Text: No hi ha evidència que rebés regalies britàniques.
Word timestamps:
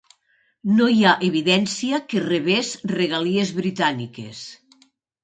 No 0.77 0.85
hi 0.93 1.03
ha 1.03 1.11
evidència 1.27 1.99
que 2.13 2.23
rebés 2.23 2.71
regalies 2.93 3.53
britàniques. 3.59 4.41